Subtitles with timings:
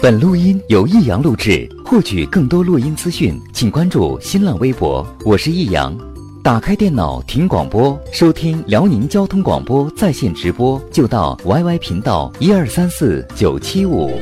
[0.00, 5.04] 本录音由易阳录制，获取更多录音资讯，请关注新浪微博。
[5.24, 5.92] 我是易阳。
[6.40, 14.20] 打开电脑，听广播，收听辽宁交通广播在线直播，就到 YY 频道一二三四九七五。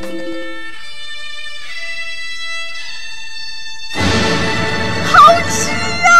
[5.04, 6.10] 好吃啊！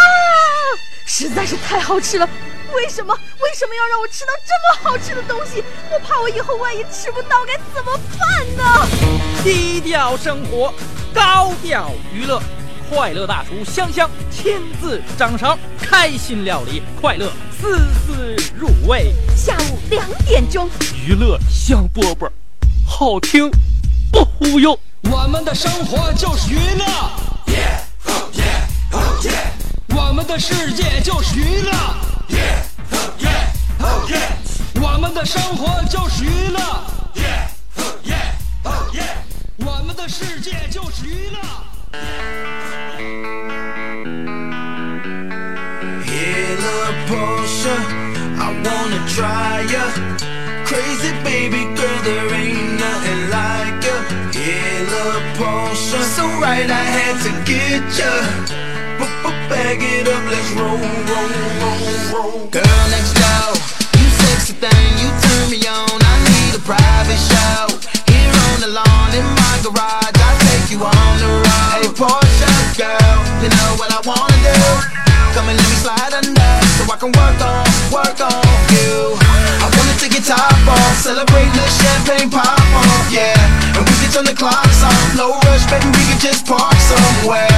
[1.06, 2.28] 实在是太好吃了。
[2.74, 3.14] 为什么？
[3.40, 5.64] 为什么要让我吃到这么好吃的东西？
[5.90, 9.25] 我怕我以后万一吃不到，该怎么办呢？
[9.46, 10.74] 低调生活，
[11.14, 12.42] 高调娱乐，
[12.90, 19.14] 快乐大厨香香亲自掌勺，开心料理，快乐丝丝入味。
[19.36, 20.68] 下午两点钟，
[21.06, 22.28] 娱乐香饽饽，
[22.84, 23.48] 好听
[24.10, 24.76] 不忽悠。
[25.04, 26.84] 我们的生活就是娱乐，
[29.94, 31.70] 我们的世界就是娱乐。
[34.82, 36.58] 我们的生活就是娱乐，
[39.57, 41.39] 我们的世界就是娱乐。
[46.05, 47.77] Hey, little Portia,
[48.37, 49.83] I wanna try ya.
[50.65, 53.95] Crazy baby girl, there ain't nothing like ya.
[54.31, 58.11] Hey, little Portia, so right I had to get ya.
[59.49, 60.79] Bag it up, let's roll,
[61.11, 62.47] roll, roll, roll.
[62.47, 63.51] Girl next door,
[63.99, 65.99] you sexy thing, you turn me on.
[65.99, 67.67] I need a private show.
[77.96, 78.44] Work on
[78.76, 79.16] you.
[79.64, 83.32] I wanna take your top off, celebrate the champagne pop off, yeah.
[83.72, 87.48] And we can turn the clocks off, no rush, baby, we can just park somewhere.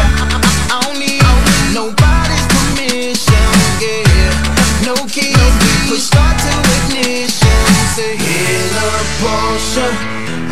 [0.71, 1.27] I don't need
[1.75, 3.51] nobody's permission,
[3.83, 4.87] yeah.
[4.87, 5.55] No keys,
[5.91, 7.59] push start to ignition.
[7.99, 9.89] Say, hey, love Porsche,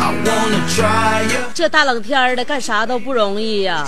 [0.03, 1.47] I wanna try ya.
[1.53, 3.87] 这大冷天的干啥都不容易呀、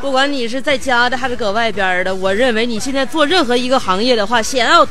[0.00, 4.86] 不管你是在家的还是搁外边的，我认为你现在做任何一个行业的话，想要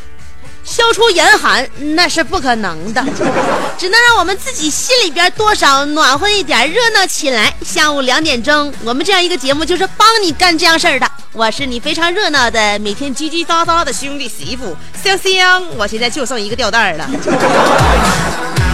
[0.63, 3.03] 消除严寒那是不可能的，
[3.77, 7.53] 只能让我们自己心里边多少暖和一点，热闹起来。
[7.65, 11.09] 下午两点钟，我们这样一个节目就是帮你干这样事儿的。
[11.33, 15.63] 我是你非常热闹的，每天叽叽喳喳的兄弟媳妇香香。
[15.77, 17.09] 我现在就剩一个吊带了。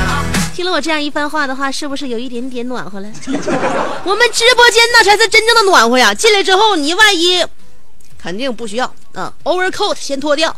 [0.55, 3.07] 听了我这样一番话的话，是不是有一点点暖和了？
[4.05, 6.13] 我们直播间那才是真正的暖和呀！
[6.13, 7.45] 进来之后，你万一
[8.17, 10.55] 肯定不需要啊，overcoat 先脱掉，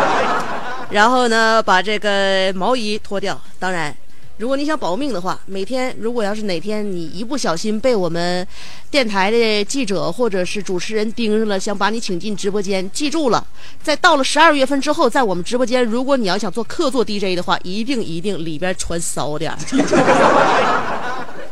[0.90, 3.40] 然后呢，把这个毛衣脱掉。
[3.58, 3.96] 当然，
[4.38, 8.46] 如果你想保命的话，每天如果要是哪天你一不小心被我们
[8.90, 13.42] 电台的记者或者是主持人盯上了，想把你请进直播间，记住了，
[13.82, 19.56] 在到了十二月份之后，在我们直播间，如果你要想做客座 DJ 的话，一定一定里边穿骚点儿。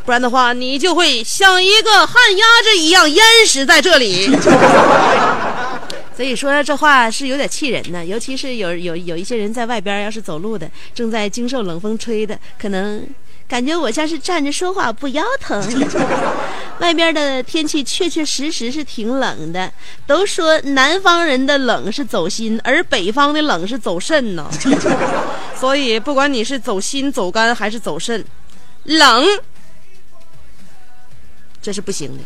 [0.04, 4.28] 不然的话，你就会像一个旱鸭子一样淹死在这里。
[6.16, 13.04] 所以说这话是有点气人的，尤其是有有有一些人在外边要是走路的，正在经受冷风吹的，可能
[13.48, 15.60] 感觉我像是站着说话不腰疼。
[16.80, 19.72] 外边的天气确确实实是挺冷的，
[20.06, 24.48] 都说南方人的冷是走心，而北方的冷是走肾呢。
[25.58, 28.24] 所以不管你是走心、走肝还是走肾，
[28.84, 29.24] 冷。
[31.62, 32.22] 这是不行的，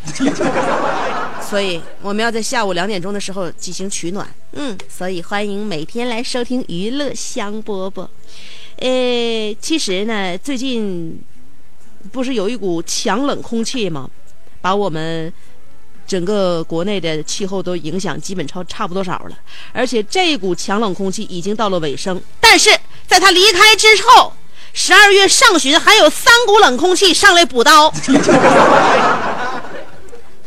[1.41, 4.27] 所以我们要在下午两点钟的时候进行取暖。
[4.53, 8.07] 嗯，所以欢迎每天来收听娱乐香饽饽。
[8.77, 11.21] 呃，其实呢，最近
[12.11, 14.09] 不是有一股强冷空气吗？
[14.61, 15.31] 把我们
[16.07, 19.37] 整个国内的气候都影响基本超差不多少了。
[19.73, 22.69] 而且这股强冷空气已经到了尾声，但是
[23.07, 24.33] 在它离开之后。
[24.71, 27.91] 十二月上旬还有三股冷空气上来补刀，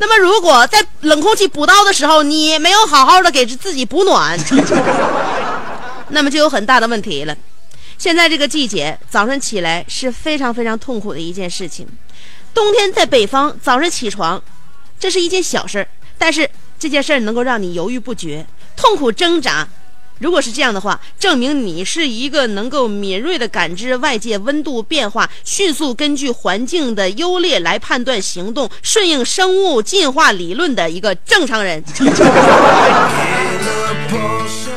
[0.03, 4.37] 那么如果在冷空气补刀的时候，你没有好好的给自己补暖，
[6.11, 7.37] 那么就有很大的问题了。
[7.99, 11.87] 现在这个季节，早上起来是非常非常痛苦的一件事情。
[12.53, 14.43] 冬天在北方早上起床，
[14.99, 15.87] 这是一件小事儿，
[16.19, 16.51] 但是
[16.81, 18.45] 这件事儿能够让你犹豫不决、
[18.75, 19.69] 痛苦挣扎。
[20.23, 31.83] 如果是这样的话，证明你是一个能够敏锐的感知外界温度变化，迅速根据环境的优劣来判断行动，顺应生物进化理论的一个正常人。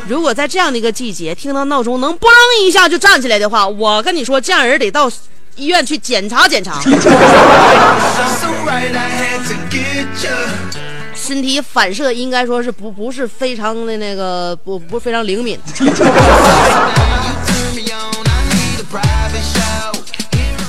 [0.09, 2.25] 如果在这样的一个季节听到闹钟能“嘣”
[2.65, 5.07] 一下就站起来的话，我跟你说，这样人得到
[5.55, 6.81] 医院去检查检查。
[11.25, 15.59] 身体反射应该说是不不是非常的那个不不非常灵敏。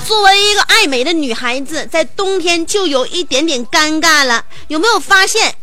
[0.07, 4.43] 作为一个爱美的女孩子，在冬天就有一点点尴尬了。
[4.69, 5.55] 有没有发现？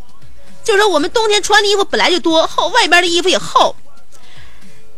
[0.64, 3.76] 就是我们冬天穿的衣服本来就多厚，外边的衣服也厚。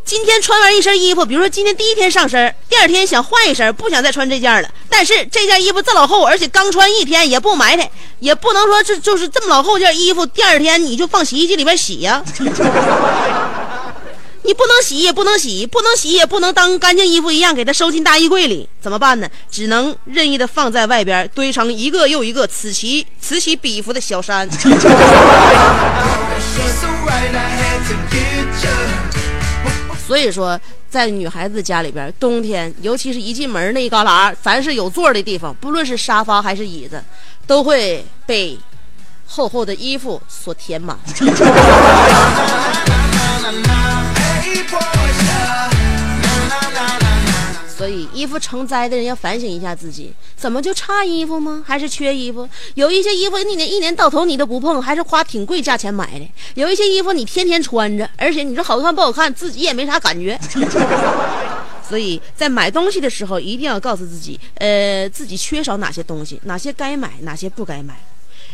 [0.05, 4.69] 今天穿完一身衣服，比如说今天第一天上身，第二天想换一身，不想再穿这件了。
[4.87, 12.23] 但是这件衣服这老厚，而且刚穿一天也不埋汰，也不能说这就是这么老厚件衣服，第二天你就放洗衣机里边洗呀。
[14.43, 19.27] 你不能洗，也不能洗，不能洗，也不能当干净衣服一样给它收进大衣柜里，怎么办呢？
[19.49, 24.47] 只能任意的放在外边，堆成一个又一个此起此起彼伏的小山。
[30.05, 30.59] 所以说，
[30.89, 37.03] 在女孩子家里边，冬天，尤其是一进门那一旮旯，凡是有座的地方，不论是沙发还是椅子，
[37.47, 38.57] 都会被
[39.25, 40.95] 厚厚的衣服所填满。
[47.85, 51.63] 所以，衣服成灾的人要反省一下自己，怎么就差衣服吗？
[51.63, 52.49] 还是缺衣服？
[52.73, 60.35] 有一些衣服你连一年到头你都不碰，还是花挺贵价钱买的；有一些衣服你天天穿着，而且你说好看不好看，自己也没啥感觉。
[61.87, 67.93] 所以在买东西的时候，一定要告诉自己，呃，自己缺少哪些东西，哪些该买，哪些不该买。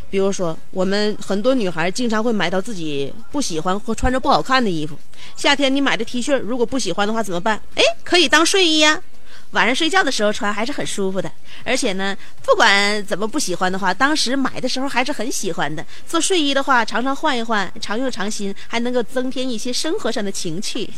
[0.10, 5.00] 比如说，我们很多女孩经常会买到自己不喜欢或穿着不好看的衣服。
[5.38, 7.62] 夏天你买的 T 恤，如果不喜欢的话怎么办？
[7.76, 9.02] 哎，可以当睡衣呀、
[9.52, 11.32] 晚上睡觉的时候穿还是很舒服的。
[11.64, 15.86] 而且呢，不管怎么不喜欢的话，当时买的时候还是很喜欢的。
[16.08, 20.90] 做睡衣的话，常常换一换，常用常新，还能够增添一些生活上的情趣。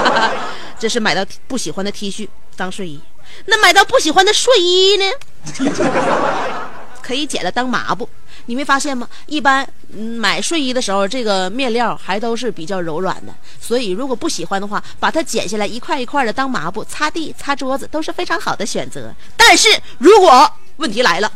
[0.78, 3.00] 这是买到不喜欢的 T 恤当睡衣，
[3.46, 5.04] 那买到不喜欢的睡衣呢？
[7.02, 8.08] 可以剪了当抹布。
[8.46, 9.08] 你没发现吗？
[9.26, 19.12] 一般、买睡衣的时候，这个面料还都是比较柔软的，所以如果不喜欢的话，把它剪下来一块一块的当抹布，擦地、擦桌子都是非常好的选择。
[19.36, 21.30] 但是如果问题来了，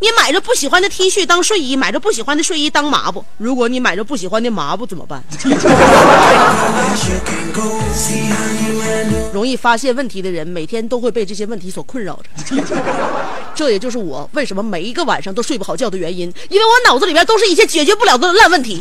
[0.00, 5.22] 你买着不喜欢的 T 恤当睡衣，买着不喜欢的睡衣当抹布，如果你买着不喜欢的抹布怎么办？
[9.32, 12.56] 容易发现问题的人，每天都会被这些问题所困扰着。
[13.58, 18.80] 这也就是我为什么每一个晚上都睡不好觉的原因，因为我脑子里边都是一些解决不了的烂问题。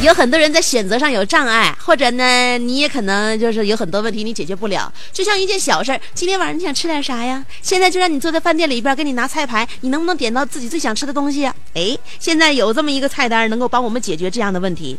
[0.00, 4.90] 有很多人在选择上有障碍，或者呢，你也可能就是有很多问题你解决不了。
[5.12, 7.44] 就像一件小事，今天晚上你想吃点啥呀？
[7.60, 11.54] 现在就让你坐在饭店里边给你拿菜牌，你能不能点到自己最想吃的东西呀？
[11.74, 14.98] 哎，现在有这么一个菜单能够帮我们解决这样的问题。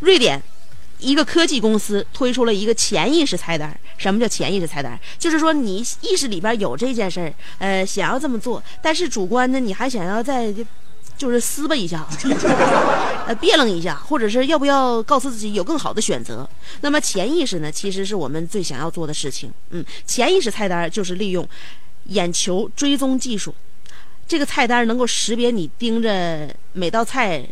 [0.00, 0.42] 瑞典
[1.04, 3.78] 一个科技公司推出了一个潜意识菜单。
[3.96, 4.98] 什么叫潜意识菜单？
[5.18, 10.52] 就是说你意识里边有这件事儿，呃，想要这么做，但是主观呢，你还想要再
[11.16, 12.04] 就是撕巴一下，
[13.28, 16.48] 呃，别楞一下，或者是要不要告诉自己有更好的选择？
[16.80, 19.52] 那么潜意识呢，其实是我们最想要做的事情。
[19.70, 21.46] 嗯，潜意识菜单就是利用
[22.06, 23.54] 眼球追踪技术，
[24.26, 27.46] 这个菜单能够识别你盯着每道菜。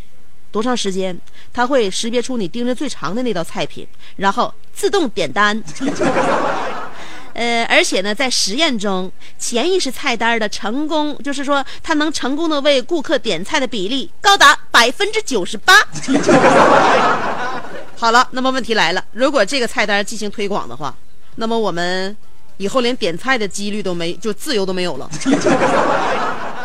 [0.52, 1.18] 多长时间？
[1.52, 3.84] 它会识别出你盯着最长的那道菜品，
[4.16, 5.60] 然后自动点单。
[7.34, 15.72] 呃，而且呢，在实验中，潜意识菜单的成功，就是说它能成功的为顾客点菜的比例高达百分之九十八。
[17.96, 20.94] 好了，那么问题来了，如果这个菜单进行推广的话，
[21.36, 22.14] 那么我们
[22.58, 25.08] 以后连点菜的几率都没，就自由都没有了。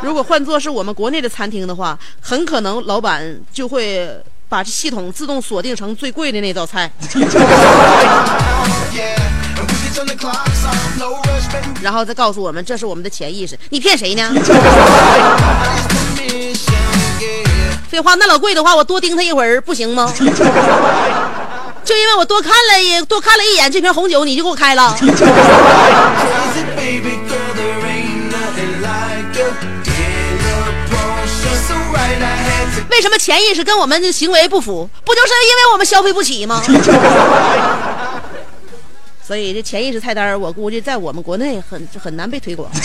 [0.07, 4.07] 如果换作是我们国内的餐厅的话，很可能老板就会
[4.47, 6.89] 把这系统自动锁定成最贵的那道菜.
[11.81, 13.59] 然后再告诉我们这是我们的潜意识。
[13.69, 14.31] 你骗谁呢？
[17.91, 20.09] 废话，那老贵的话，我多盯他一会儿不行吗？
[21.83, 24.97] 就因为我多看了一多看了一眼这瓶红酒，你就给我开了。
[32.89, 34.89] 为什么潜意识跟我们的行为不符？
[35.03, 36.61] 不就是因为我们消费不起吗？
[39.21, 42.71] 所以这潜意识菜单，我估计在我们国内很很难被推广。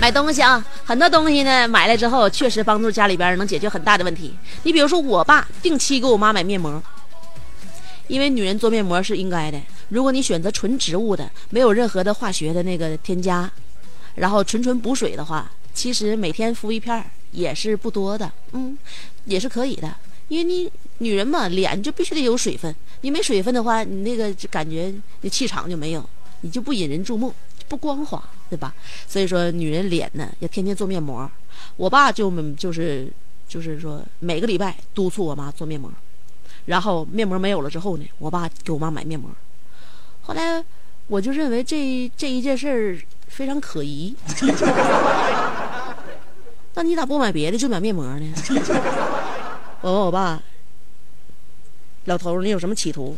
[0.00, 4.32] 买东西啊，很多东西呢买来之后，确实帮助家里边能解决很大的问题。
[4.62, 6.80] 你比如说，我爸定期给我妈买面膜，
[8.06, 9.58] 因为女人做面膜是应该的。
[9.88, 13.50] 如果你选择纯植物的，没有任何的化学的那个添加，
[14.14, 18.76] 然后纯纯补水的话，其实每天敷一片儿也是不多的，嗯，
[19.26, 19.94] 也是可以的。
[20.26, 20.68] 因为你
[20.98, 26.04] 女人嘛，脸就必须得有水分，你没水分的话，你那个就感觉你气场就没有，
[26.40, 27.32] 你就不引人注目，
[27.68, 28.20] 不光滑，
[28.50, 28.74] 对吧？
[29.06, 31.30] 所以说，女人脸呢要天天做面膜。
[31.76, 33.08] 我爸就就是
[33.48, 35.88] 就是说每个礼拜督促我妈做面膜，
[36.64, 39.30] 然后面膜没有了之后呢，我爸给我妈买面膜。
[40.22, 40.60] 后来
[41.06, 44.12] 我就认为这这一件事儿非常可疑。
[46.78, 48.32] 那你咋不买别的，就买面膜呢？
[49.82, 50.40] 我问我爸，
[52.04, 53.16] 老头儿，你有什么企图？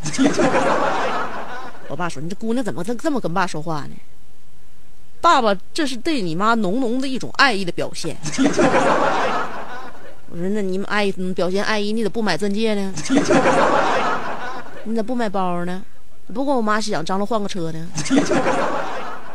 [1.87, 3.91] 我爸说：“你这姑娘怎么这这么跟爸说话呢？”
[5.21, 8.17] 爸爸，这是对你妈浓浓的一种爱意的表现。
[10.31, 12.95] 我说：“那你们爱表现爱意，你咋不买钻戒呢？
[14.85, 15.83] 你咋不买包呢？
[16.33, 17.87] 不跟我妈想张罗换个车呢？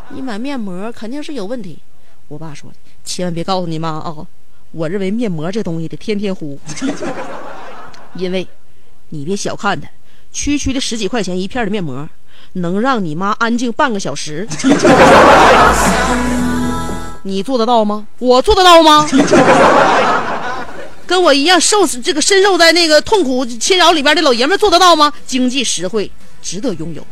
[0.09, 1.77] 你买面膜肯定是有问题。”
[2.27, 4.15] 我爸说的：“千万别告诉你妈啊！
[4.71, 6.59] 我认为面膜这东西得天天敷，
[8.15, 8.47] 因为
[9.09, 9.87] 你别小看它，
[10.31, 12.07] 区区的十几块钱一片的面膜。”
[12.57, 14.47] 能让你妈安静半个小时，
[17.23, 18.07] 你做得到吗？
[18.19, 19.05] 我做得到吗？
[21.05, 25.11] 跟我一样受这个深受在那个痛苦侵扰里边的老爷们做得到吗？
[25.27, 26.09] 经济实惠，
[26.41, 27.05] 值得拥有。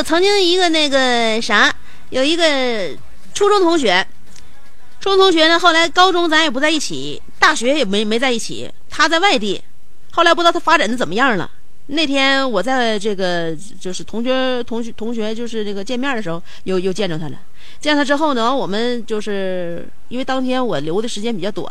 [0.00, 1.70] 有曾经一个那个啥，
[2.08, 2.42] 有一个
[3.34, 4.06] 初中同学，
[4.98, 9.62] 初中同学呢，后来高中咱也不在一起，大学也没没在一起，他在外地，
[10.12, 11.50] 后来不知道他发展的怎么样了。
[11.88, 17.38] 那天我在这个就是同学同学同学就是这个见面的时候，又又见着他了。
[17.78, 21.70] 见他之后呢，我们就是因为当天我留的时间比较短，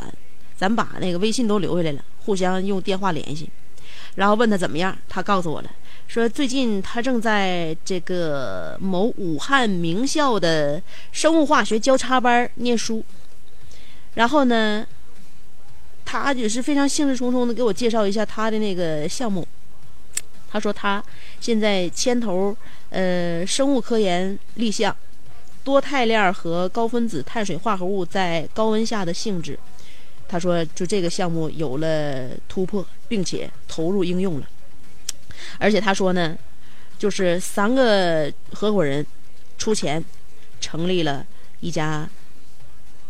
[0.56, 3.50] 咱把那个微信都留下来了，互相用电话联系。
[4.14, 5.72] 然后问他怎么样，他告诉我了，
[6.10, 13.06] 说最近他正在这个某武汉名校的生物化学交叉班念书。
[14.16, 14.84] 然后呢，
[16.04, 19.48] 他也是非常兴致冲冲的给我介绍一下他的那个项目。
[20.50, 21.02] 他说他
[21.40, 22.58] 现在牵头
[22.90, 24.94] 呃生物科研立项，
[25.64, 29.58] 多肽链和高分子碳水化合物在高温下的性质。
[30.28, 32.84] 他说就这个项目有了突破。
[33.10, 34.48] 并且投入应用了，
[35.58, 36.38] 而且他说呢，
[36.98, 39.06] 就是三个合伙人
[39.58, 40.04] 出钱
[40.60, 41.26] 成立了
[41.60, 42.08] 一家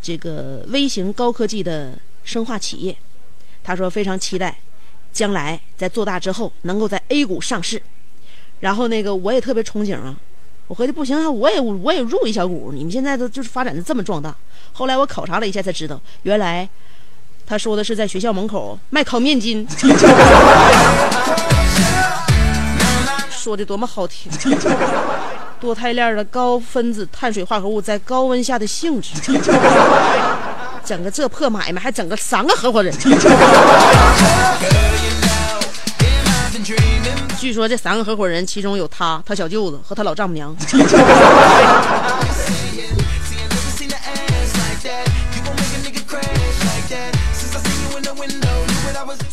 [0.01, 2.95] 这个微型高科技的生化企业。
[3.63, 4.57] 他说非常期待
[5.11, 7.81] 将来在做大之后能够在 A 股上市。
[8.59, 10.15] 然后那个我也特别憧憬啊，
[10.67, 12.71] 我合计不行啊，我也我也入一小股。
[12.73, 14.35] 你们现在都就是发展的这么壮大。
[14.73, 16.67] 后来我考察了一下才知道，原来。
[17.47, 19.65] 他说的是在学校门口卖烤面筋，
[23.39, 24.29] 说的多么好听！
[25.61, 29.13] 多肽链的高分子碳水化合物在高温下的性质，
[30.83, 32.93] 整个这破买卖还整个三个合伙人。
[37.39, 40.53] 据说这三个合伙人其中有他、他小舅子和他老丈母娘。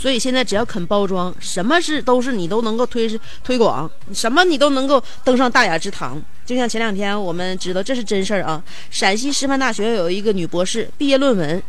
[0.06, 3.08] 所以现在只要肯包装，什么是都是你都能够推
[3.42, 6.22] 推广，什么你都能够登上大雅之堂。
[6.44, 11.60] 就像前两天我们知道这是真事儿啊，陕西师范大学有一个女博士毕业论文，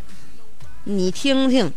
[0.83, 1.73] 你听听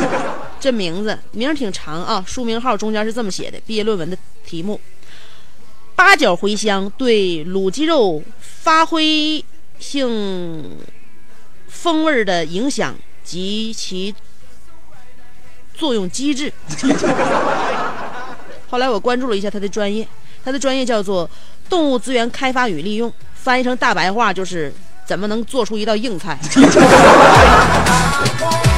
[0.60, 4.14] 这名字名儿挺长啊，书名号中间是这么写的，毕业论文的
[4.44, 4.78] 题目：
[5.96, 9.42] 八角茴香对卤鸡肉发挥
[9.78, 10.76] 性
[11.68, 14.14] 风味的影响及其。
[15.82, 16.52] 作用机制。
[18.70, 20.06] 后来我关注了一下他的专业，
[20.44, 21.28] 他的专业叫做
[21.68, 24.72] 动物资源开发与利用，翻译成大白话就是
[25.04, 26.38] 怎么能做出一道硬菜。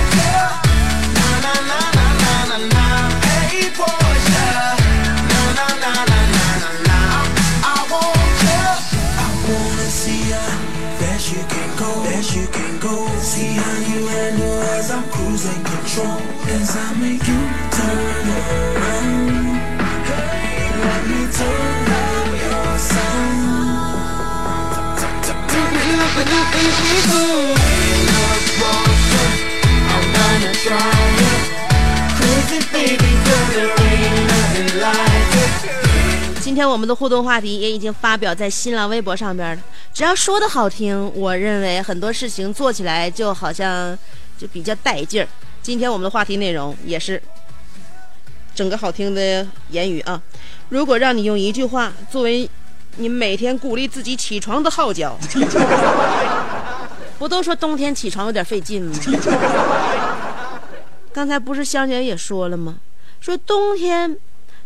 [36.40, 39.62] 今天我们的互动话题也已经发表在新浪微博上边了。
[39.92, 43.98] 只要说的好听，我认为很多事情做起来就好像
[44.38, 45.28] 就比较带劲儿。
[45.62, 47.20] 今天我们的话题内容也是
[48.54, 50.20] 整个好听的言语啊。
[50.68, 52.48] 如果让你用一句话作为
[52.96, 55.18] 你每天鼓励自己起床的号角，
[57.18, 58.94] 不都说冬天起床有点费劲吗？
[61.12, 62.76] 刚才不是香姐也说了吗？
[63.20, 64.16] 说冬天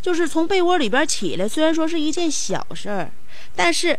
[0.01, 3.11] 就是从被窝里边起来，虽然说是一件小事儿，
[3.55, 3.99] 但是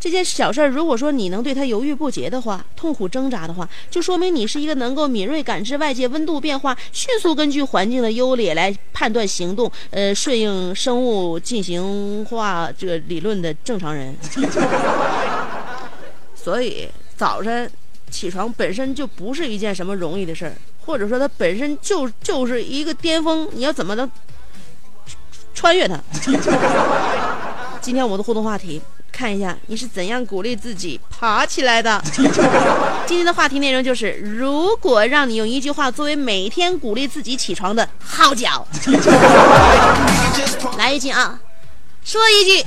[0.00, 14.16] 这件小事儿，如果说你能对他犹豫不决的话，痛苦挣扎的话，就说明你是一个能够敏锐感知外界温度变化，迅速根据环境的优劣来判断行动，呃，顺应生物进行化这个理论的正常人。
[16.34, 17.68] 所以早晨
[18.08, 20.52] 起床本身就不是一件什么容易的事儿，
[20.86, 24.08] 或者说它本身就就是一个巅峰，你要怎么能
[25.52, 26.00] 穿越它？
[27.82, 28.80] 今天我们的互动话题，
[29.18, 32.00] 看一下你是怎样鼓励自己 爬起来的。
[33.04, 38.64] 今天的话题内容就是：如果让你用一句话作为每天鼓励自己起床的号角，
[40.78, 41.36] 来一句啊，
[42.04, 42.64] 说一句。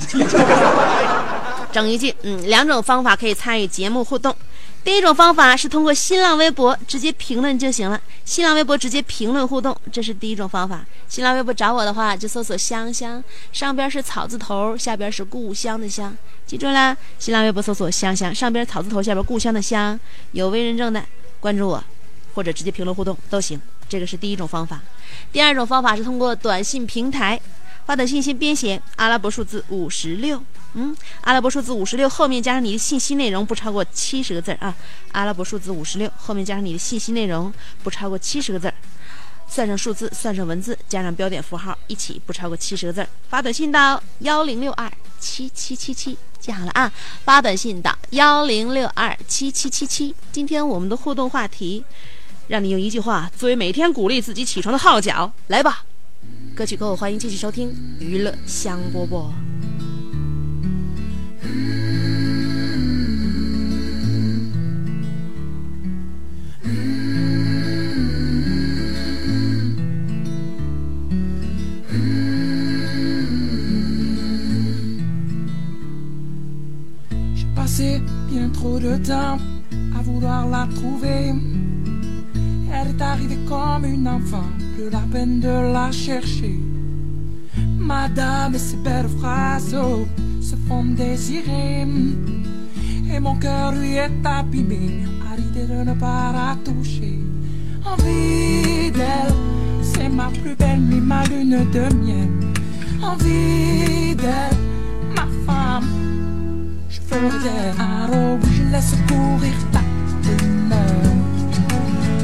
[1.72, 4.36] 整一句，嗯，两种方法可以参与节目互动。
[4.84, 10.84] 第一种方法是通过新浪微博直接评论就行了，新浪微博直接评论互动，这是第一种方法。
[11.08, 13.22] 新浪微博找我的话，就搜索“香香”，
[13.52, 16.96] 上边是草字头，下边是故乡的乡，记住啦。
[17.16, 19.98] 新浪微博搜索“香香”，上边草字头，下边故乡的乡，
[20.32, 21.04] 有微认证的
[21.38, 21.84] 关注我，
[22.34, 23.60] 或者直接评论互动都行。
[23.88, 24.80] 这个是第一种方法。
[25.30, 27.40] 第二种方法是通过短信平台
[27.86, 30.42] 发短信息，编写阿拉伯数字五十六。
[30.74, 34.74] 嗯，阿拉伯数字五十六后面加上你的信息内容不超过七十个字啊。
[35.12, 37.52] 阿拉伯数字五十六后面加上你的信息内容
[37.82, 38.72] 不超过七十个字，
[39.46, 43.06] 算上数字，算上文字，加上标点符号，一起不超过七十个字。
[43.28, 46.90] 发短信到幺零六二七七七七，记好了啊！
[47.24, 50.14] 发短信到幺零六二七七七七。
[50.32, 51.84] 今天我们的互动话题，
[52.48, 55.84] 让你用一句话作为每天鼓励自己起床的号角，来吧！
[56.56, 59.30] 歌曲过后，欢迎继续收听娱乐香饽饽。
[61.52, 61.58] J'ai
[77.54, 79.36] passé bien trop de temps
[79.96, 81.34] à vouloir la trouver.
[82.72, 86.58] Elle est arrivée comme une enfant, plus la peine de la chercher.
[87.78, 90.06] Madame et ses belles phrases oh,
[90.42, 91.86] se font désirer.
[93.14, 97.18] Et mon cœur lui est abîmé à l'idée de ne pas la toucher.
[97.84, 99.34] Envie d'elle,
[99.82, 102.30] c'est ma plus belle nuit, ma lune de miel.
[103.02, 104.58] Envie d'elle,
[105.16, 105.88] ma femme.
[106.88, 109.80] Je ferai d'elle un robe je laisse courir ta
[110.26, 111.12] rumeur.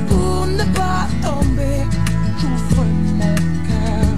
[0.09, 1.81] Pour ne pas tomber,
[2.41, 2.85] j'ouvre
[3.21, 3.35] mon
[3.69, 4.09] cœur.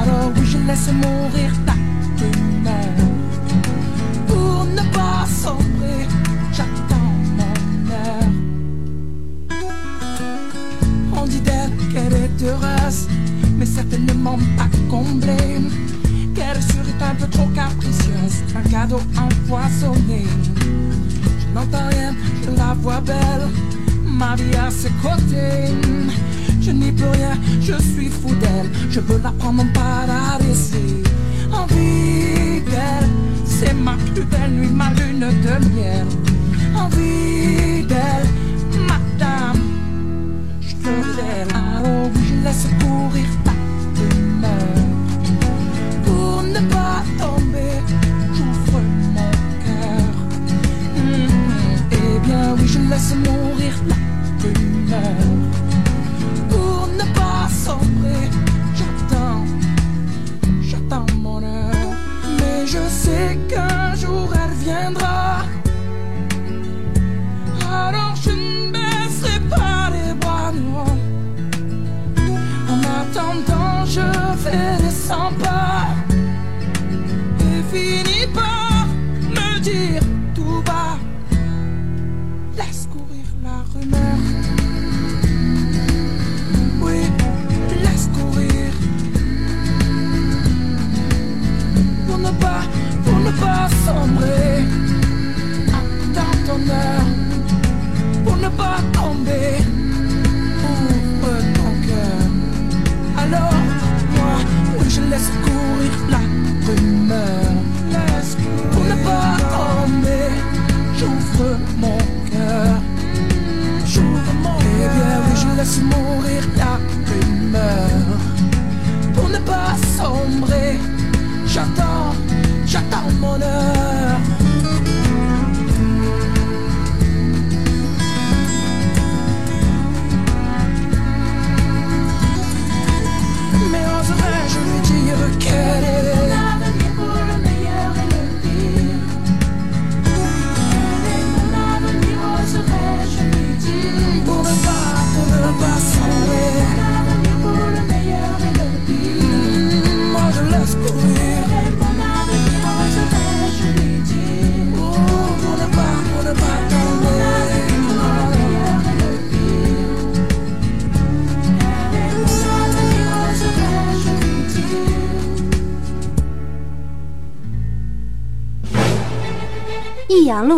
[0.00, 1.74] Alors oui, je laisse mourir ta
[4.26, 6.06] Pour ne pas sombrer,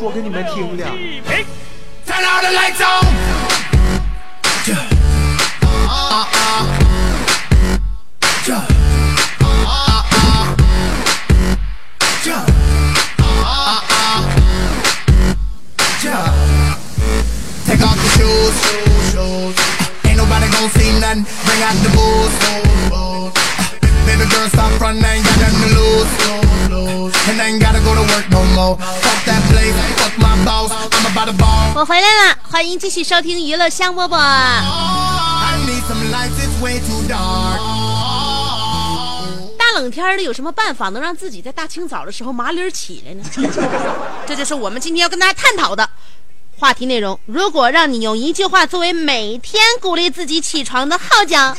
[0.00, 0.84] 说给你们听的。
[0.96, 1.44] 预备，
[2.06, 3.06] Turn all the lights on.
[17.66, 19.54] Take off your shoes, shoes, shoes.
[20.04, 21.24] Ain't nobody gon' see nothing.
[21.44, 23.32] Bring out the booze, booze, booze.
[24.06, 26.10] Baby girl, stop running, ain't got nothing to lose,
[26.75, 27.13] Lose, lose.
[27.29, 28.77] And I ain't gotta go to work no more.
[28.77, 30.71] Fuck that place, fuck my boss.
[30.91, 31.73] I'm about to ball.
[31.75, 34.15] 我回来了，欢迎继续收听娱乐香饽饽。
[34.17, 37.59] I need some lights, it's way too dark.
[39.57, 43.23] 大冷天的，有什么办法能让自己在大清早的时候麻利儿起来呢？
[44.25, 45.89] 这就是我们今天要跟大家探讨的
[46.57, 47.19] 话题内容。
[47.25, 51.55] 如果让你用一句话作为每天鼓励自己起床的号角，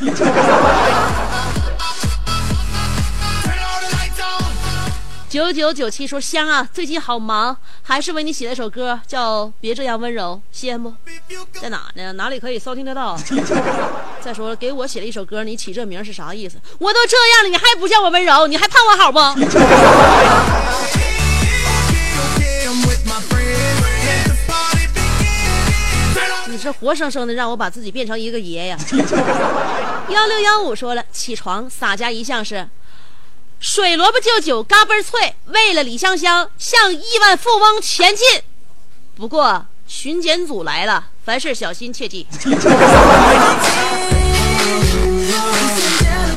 [5.36, 12.14] 九九九七说香啊，最近好忙，还是为你写了一首歌，叫《别这样温柔》，羡慕 If you go 在哪呢？
[12.14, 13.18] 哪里可以收听得到？
[14.24, 16.56] 再说了，给我写了一首歌，你起这名是啥意思？
[16.78, 18.46] 我都这样了，你还不叫我温柔？
[18.46, 19.20] 你还盼我好不
[26.48, 28.78] 你是活生生的让我把自己变成一个爷呀！
[30.08, 32.66] 幺六幺五说了，起床洒家一向是
[33.58, 38.42] 水萝卜就酒嘎嘣脆，为了李香香向亿万富翁前进。
[39.16, 42.26] 不过巡检组来了，凡事小心切记。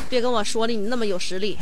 [0.09, 1.57] 别跟我说了，你那么有实力。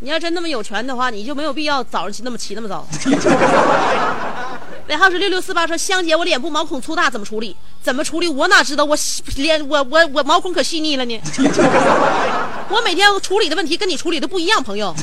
[0.00, 2.86] 你要真那么有权的话，你就没有必要早上起那么起那么早。
[4.88, 7.54] 尾号是六六四八，说香姐，我脸部毛孔粗大怎么处理？
[7.82, 8.28] 怎么处理？
[8.28, 8.84] 我哪知道？
[8.84, 8.96] 我
[9.36, 11.20] 脸我我我毛孔可细腻了呢。
[12.70, 14.94] 我每天处理的问题跟你处理的不一样，朋友。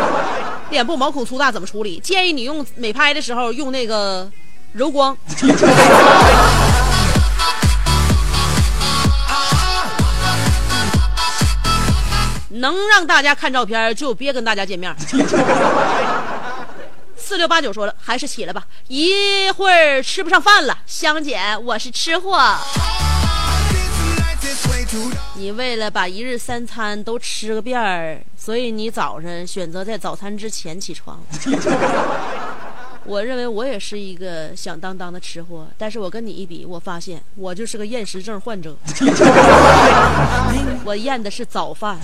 [0.70, 1.98] 脸部毛孔粗大怎么处理？
[2.00, 4.30] 建议你用美拍的时候用那个
[4.72, 5.16] 柔光。
[12.50, 14.94] 能让大家看照片，就别跟大家见面。
[17.16, 20.76] 四六八九说了，还是起来吧，一会儿吃不上饭了。
[20.86, 22.38] 香姐，我是吃货。
[25.34, 31.22] 你为了把一日三餐都吃个遍儿，所以你早晨选择在早餐之前起床。
[33.04, 38.76] 我认为我也是一个响当当的吃货，但是我跟你一比，我发现我就是个厌食症患者。
[40.84, 41.98] 我厌的是早饭。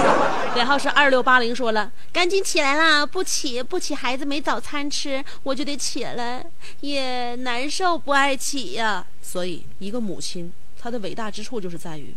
[0.56, 3.04] 然后是二六八零，说了，赶紧起来啦！
[3.04, 6.46] 不起不起，孩子没早餐吃，我就得起来，
[6.80, 9.04] 也难受，不爱起呀。
[9.20, 12.14] 所以，一个母亲，她的伟大之处就是在于，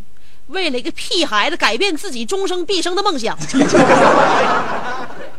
[0.47, 3.37] 为了一个屁孩子改变自己终生毕生的梦想。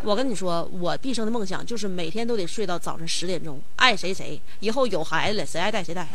[0.05, 4.41] 我跟你说，我毕生的梦想就是每天都得睡到早上十点钟，爱谁谁。
[4.59, 6.09] 以后有孩子了，谁爱带谁带。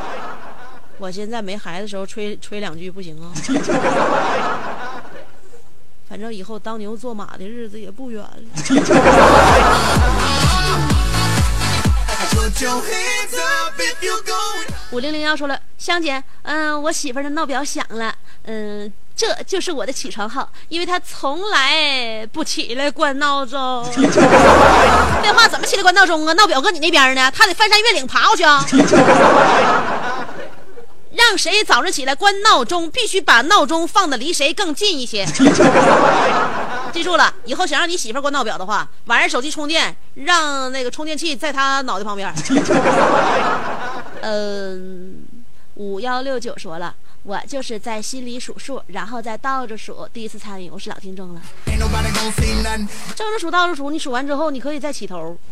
[0.98, 3.32] 我现在没孩子的时候吹吹两句不行啊。
[6.06, 8.30] 反正以后当牛做马的日子也不远了。
[14.92, 18.12] 五零零幺说了，香姐，嗯、我媳妇儿的闹表响了，
[18.46, 23.86] 嗯、这就是我的起床号，因为她从来不起来关闹钟。
[25.22, 26.32] 这话怎么起来关闹钟啊？
[26.32, 28.66] 闹表搁你那边呢，他得翻山越岭爬过去啊。
[31.12, 35.24] 让谁早上起来关闹钟，必须把闹钟放的离谁更近一些。
[36.92, 42.32] 记住了，以后想让你媳妇儿关闹表的话，晚上手机充电，让那个充电器在她脑袋旁边。
[44.22, 45.24] 嗯，
[45.74, 50.08] 五幺六九说了，我就是在心里数数，然后再倒着数。
[50.12, 51.40] 第一次参与，我是老听众了。
[53.16, 55.36] 正着数，倒着数，你数完之后，你可以再起头。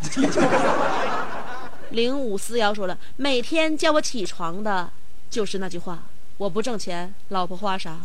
[1.91, 4.89] 零五四幺说了，每天叫我起床的
[5.29, 5.99] 就是那句话：
[6.37, 7.97] 我不挣钱，老婆花啥？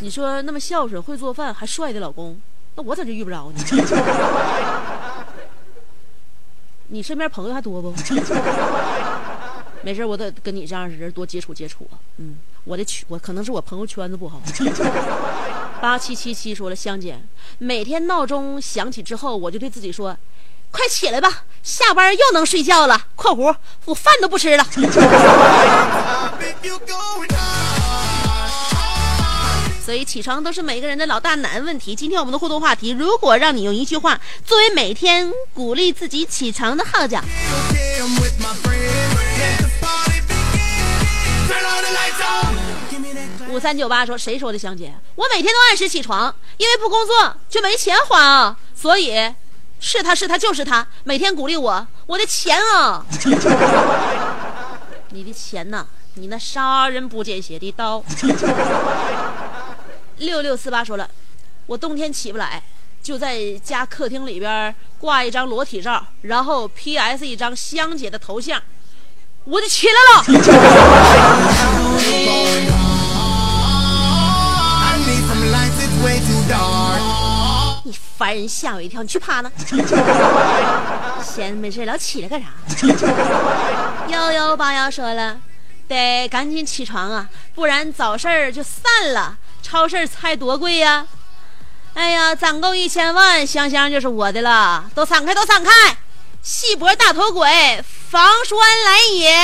[0.00, 2.40] 你说那么孝顺、会做饭、还帅的老公，
[2.74, 4.81] 那我咋就遇不着呢？
[6.92, 7.90] 你身边朋友还多不？
[9.80, 11.96] 没事，我得跟你这样的人多接触接触啊。
[12.18, 14.40] 嗯，我的圈，我可能是我朋友圈子不好。
[15.80, 17.18] 八七七七说了，香姐，
[17.56, 20.14] 每天闹钟响起之后，我就对自己说
[20.70, 23.06] ：“快起来吧，下班又能睡觉了。
[23.16, 24.64] ”（括弧我饭都不吃了。
[29.84, 31.92] ）所以起床都是每个人的老大难问题。
[31.94, 37.20] 今天我们的互动话题，如果让你用一句话作为每天鼓励自己起床的号角。
[43.48, 44.94] 五三九八说：“谁说的，香姐？
[45.16, 48.56] 我每天都按时起床，因为不工作就没钱花啊。
[48.74, 49.12] 所以，
[49.80, 53.04] 是他是他就是他，每天鼓励我，我的钱啊，
[55.10, 58.02] 你的钱呐，你那杀人不见血的刀。”
[60.22, 61.08] 六六四八说了，
[61.66, 62.62] 我冬天起不来，
[63.02, 68.60] 就在家客厅里边挂一张裸体照，然后 PS 一张香姐的头像，
[69.44, 70.24] 我就起来了。
[77.84, 79.02] 你烦人，吓我一跳！
[79.02, 79.50] 你去趴那。
[81.20, 82.46] 闲着没事老起来干啥？
[84.08, 85.36] 幺幺八幺说了，
[85.88, 89.36] 得赶紧起床啊，不然早市儿就散了。
[89.62, 91.06] 超市菜多贵呀！
[91.94, 94.84] 哎呀，攒够一千万，香香就是我的了。
[94.94, 95.70] 都散开，都散开！
[96.42, 97.48] 细脖大头鬼，
[98.10, 99.38] 防栓来也！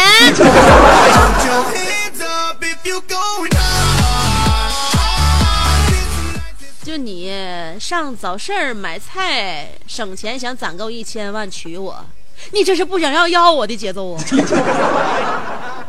[6.83, 7.31] 就你
[7.79, 12.05] 上早市买菜省钱，想攒够一千万娶我，
[12.53, 14.25] 你这是不想要要我的节奏啊！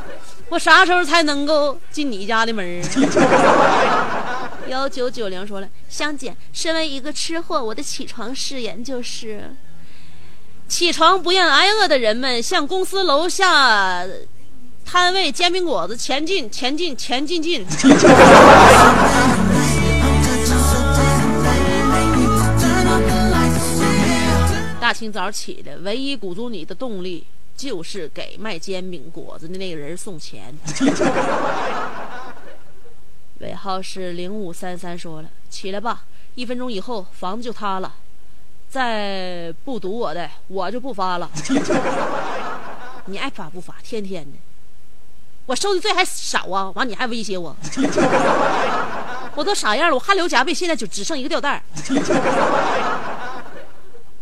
[0.50, 2.82] 我啥时候才能够进你家的门？
[4.70, 9.56] 幺九九零说了，香姐，身为一个吃货，我的起床誓言就是：
[10.68, 14.06] 起床不愿挨饿的人们，向公司楼下
[14.86, 17.66] 摊位煎饼果子前进，前进，前进进。
[24.80, 27.26] 大清早起的，唯一鼓足你的动力，
[27.58, 30.56] 就是给卖煎饼果子的那个人送钱。
[33.40, 36.04] 尾号是零五三三，说了，起来吧，
[36.36, 37.94] 一分钟以后房子就塌了，
[38.70, 41.30] 再不堵我的，我就不发了。
[43.08, 44.38] 你爱发不发，天天的，
[45.46, 47.56] 我受的罪还少啊，完你还威胁我，
[49.36, 49.96] 我都啥样了？
[49.96, 51.64] 我汗流浃背，现在就只剩一个吊带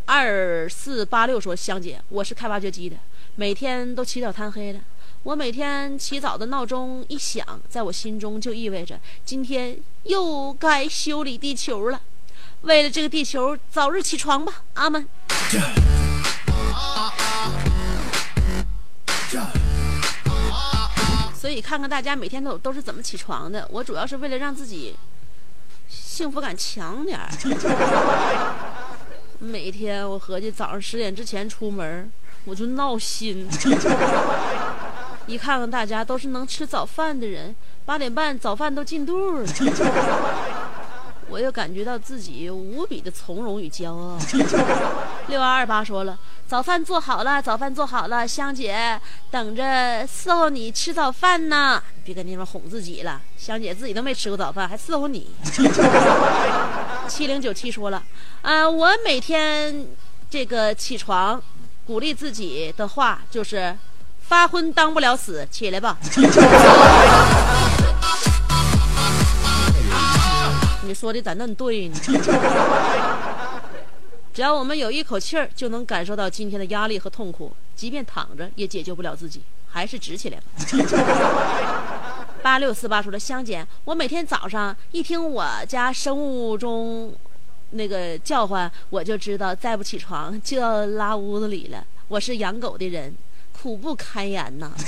[0.05, 2.95] 二四八六说，香姐，我是开挖掘机的，
[3.35, 4.79] 每天都起早贪黑的。
[5.23, 11.99] 我每天起早的闹钟一响，在我心中就意味着今天又该修理地球了。
[12.61, 15.05] 为了这个地球，早日起床吧，阿门。
[21.35, 23.67] 所以看看大家每天都都是怎么起床的。
[23.71, 24.95] 我主要是为了让自己
[25.89, 27.29] 幸福感强点儿。
[29.39, 32.11] 每天我合计早上十点之前出门，
[32.45, 33.47] 我就闹心。
[35.27, 37.53] 一看看大家都是能吃早饭的人，
[37.85, 39.45] 八点半早饭都进肚了，
[41.29, 44.17] 我又感觉到自己无比的从容与骄傲。
[45.27, 48.97] 六二二八说了，早饭做好了，早饭做好了，香姐
[49.29, 51.83] 等着伺候你吃早饭呢。
[52.05, 55.29] 别跟那边哄自己了，香姐自己都没吃过早饭，还伺候你。
[57.09, 58.01] 七零九七说了，
[58.43, 59.85] 啊，我每天
[60.29, 61.43] 这个起床
[61.85, 63.77] 鼓励自己的话就是。
[64.27, 65.97] 发昏当不了死，起来吧！
[70.83, 71.97] 你说的咋那么对呢？
[74.33, 80.43] 只要我们有一口气儿，就能感受到今天的压力和痛苦，即便躺着也解救不了自己，还是直起来吧。
[82.43, 87.13] 八六四八说的香姐，我每天早上一听我家生物钟
[87.71, 91.83] 那个叫唤，我就知道再不起床就要拉屋子里了。
[92.09, 93.15] 我是养狗的人。
[93.59, 94.71] 苦不堪言呐！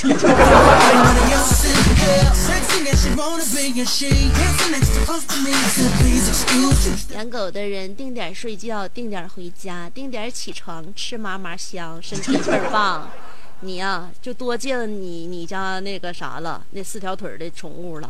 [7.13, 13.10] 养狗的人定点睡觉，定点回家，定点起床，吃嘛嘛香，身体倍儿棒。
[13.62, 18.10] 你呀，就多见你你家那个啥了，那四条腿的宠物了。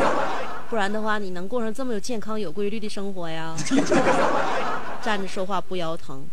[0.70, 3.54] 不然的话，你能过上这么有健康、有规律的生活呀？
[5.02, 6.26] 站着说话不腰疼，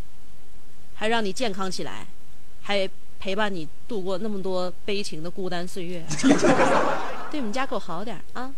[0.95, 2.07] 还让你健康起来，
[2.63, 2.89] 还
[3.21, 6.03] 陪伴你度过那么多悲情的孤单岁月。
[7.29, 8.49] 对我们家狗好点啊！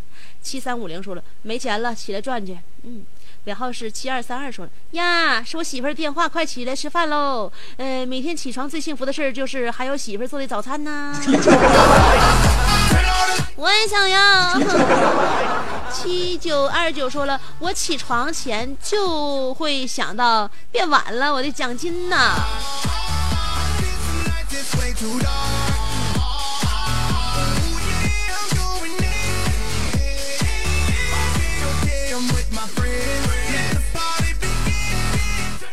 [0.42, 2.58] 七三五零说了没钱了，起来转去。
[2.84, 3.06] 嗯，
[3.44, 7.52] 尾号是七二三二说了呀，是我媳妇儿电话，快起来吃饭喽。
[7.78, 11.14] 呃，每天起床最幸福的事儿就是还有媳妇儿做的早餐呢。
[13.56, 14.60] 我也想要。
[15.92, 22.34] 七九二九说了，我起床前就会想到变晚了，我的奖金呢？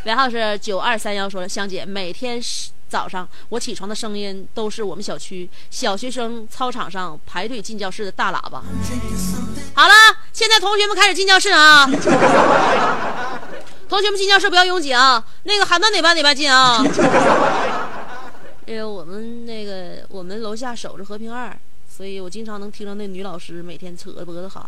[0.04, 2.40] 尾号是九二三幺说了，香姐每天
[2.88, 8.60] 早上我起床的声音都是我们小区小学生操场上排队进教室的大喇叭。
[9.72, 9.94] 好了，
[10.32, 11.86] 现在同学们开始进教室啊！
[13.88, 15.22] 同学们进教室不要拥挤啊！
[15.44, 16.82] 那个喊到哪班哪班进啊！
[18.70, 21.52] 因为我们那个我们楼下守着和平二，
[21.88, 24.64] 所以我经常能听到那女老师每天扯着脖子喊。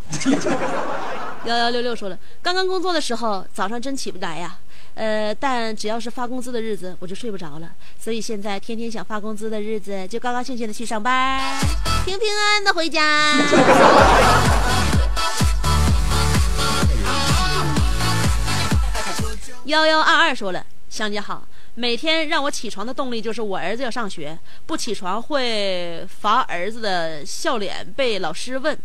[1.47, 4.57] 幺幺六六说了，刚刚工作的时候早上真起不来呀。
[4.95, 7.71] 呃，但只要是发工资的日子，我就睡不着了。
[7.97, 11.57] 所以现在天天想发工资的日子，就高高兴兴的去上班，
[12.03, 13.37] 平平安安的回家。
[19.63, 28.77] 幺幺二二说了，香姐好，每天让我起床的动力就是我儿子要上学，不起床会罚儿子的笑脸被老师问，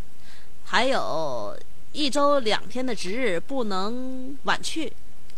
[0.64, 1.54] 还有
[1.92, 4.90] 一周两天的值日不能晚去，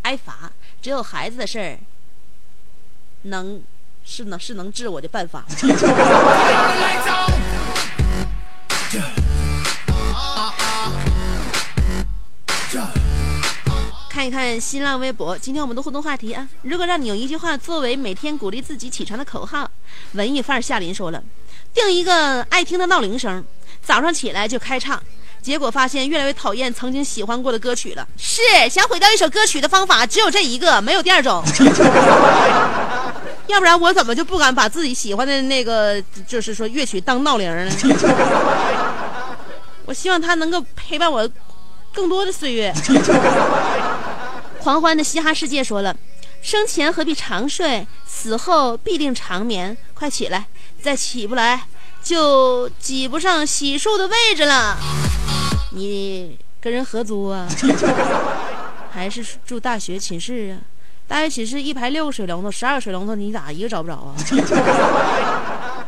[0.02, 0.52] 挨罚。
[0.80, 1.78] 只有孩子的事儿，
[3.22, 3.60] 能
[4.04, 5.44] 是能是能治我的办法。
[14.10, 19.70] 看一看新浪微博，今天我们的互动话题啊，如果让你用一句话作为每天鼓励自己起床的口号，
[20.14, 21.22] 文艺范儿夏林说了，
[21.72, 23.44] 定一个爱听的闹铃声，
[23.80, 25.00] 早上起来就开唱。
[25.40, 28.06] 结果发现越来越讨厌曾经喜欢过的歌曲了。
[28.18, 31.40] 是想毁掉一首歌曲的方法只有这一个，没有第二种。
[33.46, 37.72] 要不然我怎么就不敢把自己喜欢的那个，就是说乐曲当闹铃呢？
[39.86, 41.30] 我希望它能够陪伴我
[41.94, 42.74] 更多的岁月。
[44.62, 45.96] 狂欢的嘻哈世界说了，
[46.42, 49.76] 生前何必长睡，死后必定长眠。
[49.94, 50.46] 快起来，
[50.82, 51.62] 再起不来
[52.02, 54.76] 就挤不上洗漱的位置了。
[55.72, 57.48] 你跟人合租啊，
[58.92, 60.60] 还是住大学寝室啊？
[61.08, 64.14] 大学寝室一排六个水龙头，十二个水龙头，你咋一个找不着啊？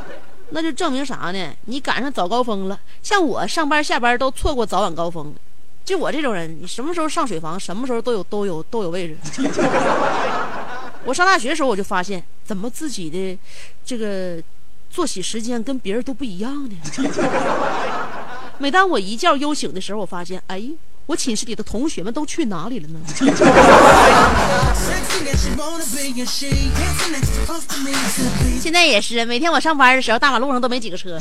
[0.50, 1.52] 那就证明啥呢？
[1.66, 2.78] 你赶上早高峰了。
[3.02, 5.35] 像我上班下班都错过早晚高峰，
[5.85, 9.16] 就我这种人，你什么时候上水房，什么时候都有都有都有位置。
[11.05, 13.37] 我上大学的时候我就发现，怎么自己的
[13.85, 14.40] 这个
[14.90, 16.77] 作息时间跟别人都不一样呢？
[18.59, 20.62] 每当我一觉悠醒的时候，我发现，哎，
[21.07, 23.01] 我寝室里的同学们都去哪里了呢？
[28.61, 31.18] 现在也是，每天我上班的时候，大马路上都没几个车。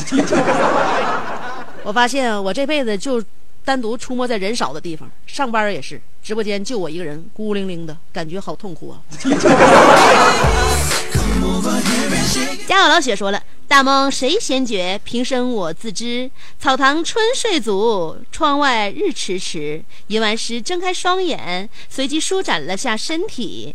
[1.84, 3.20] 我发现我这辈子就
[3.64, 9.02] 单独出没在人少的地方，上班也是，直播间就我一个人，孤零零的感觉好痛苦啊。
[12.68, 13.42] 家有老雪说了。
[13.68, 15.00] 大梦谁先觉？
[15.06, 16.30] 平生我自知。
[16.60, 19.82] 草堂春睡足，窗外日迟迟。
[20.08, 23.74] 吟完诗，睁开双眼，随即舒展了下身体。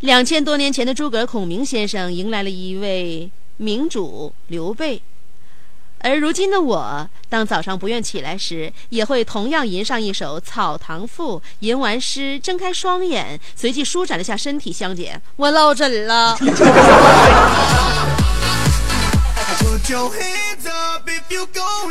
[0.00, 5.00] 两千多年前的诸葛孔明先生迎来了一位明主刘备，
[6.02, 11.38] 而如今的我，当早上不愿起来时，也会同样吟上一首《草堂赋》。
[11.60, 14.72] 吟完诗，睁开双眼，随即舒展了下身体。
[14.72, 16.38] 香姐，我落枕了。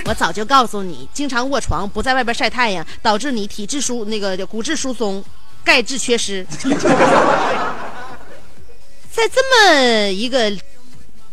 [0.06, 5.24] 我早就告诉你，经常卧床，不在外边晒太阳，导致你体质疏那个骨质疏松，
[5.64, 6.44] 钙质缺失。
[9.12, 10.52] 在这么一个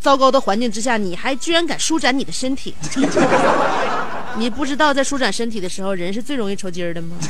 [0.00, 2.74] 糟糕的环境之下，你还居然敢舒展你的身体？
[4.38, 7.16] 你不知道在舒展身体的时候，人是最容易抽筋的吗？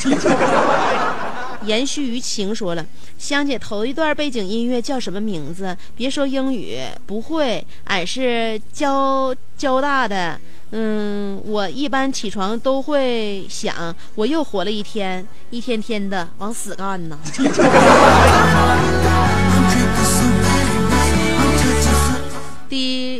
[1.64, 2.86] 延续于情说了，
[3.18, 5.76] 香姐头一段背景音乐叫什么名字？
[5.96, 10.38] 别说英语不会，俺是交交大的。
[10.72, 17.18] 嗯，我一般起床都会想，我又活了一天，一天天的往死干呢。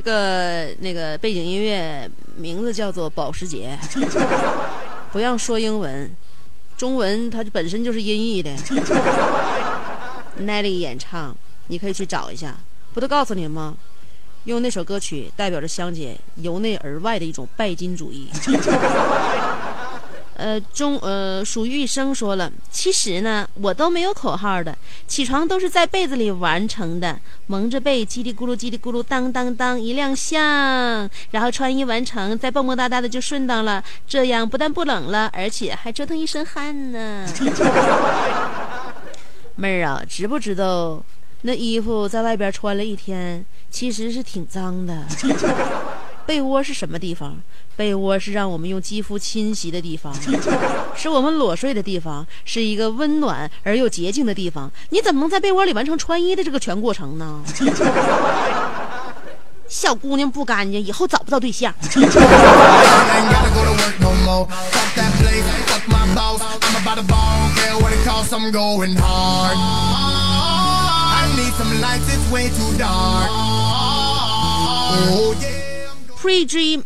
[0.06, 3.76] 个那个背景音乐名字叫做保时捷，
[5.10, 6.08] 不要说英文。
[6.76, 8.50] 中文它本身就是音译的。
[10.40, 11.36] Nelly 演唱，
[11.66, 12.56] 你可以去找一下。
[12.94, 13.76] 不都告诉你们吗？
[14.44, 18.30] 用那首歌曲代表着香姐由内而外的一种拜金主义。
[20.36, 24.76] 呃，中呃，属于一生说了，其实呢，我都没有口号的，
[25.08, 37.26] 起床都是在被子里完成的，蒙着被，叽里咕噜叽里咕噜，当当当一亮相，然后穿衣完成，再蹦蹦哒哒的就顺当了，这样不但不冷了，而且还折腾一身汗呢。
[39.56, 41.02] 妹儿啊，知不知道
[41.42, 45.02] 那衣服在外边穿了一天，其实是挺脏的。
[46.26, 47.36] 被窝是什么地方？
[47.76, 50.12] 被窝是让我们用肌肤侵袭的地方，
[50.96, 54.70] 是我们裸睡的地方，是一个温暖而又洁净的地方。
[54.90, 57.42] 你怎么能在被窝里完成穿衣的这个全过程呢？
[59.68, 61.74] 小姑娘不干净，以后找不到对象。
[76.26, 76.82] Pre G，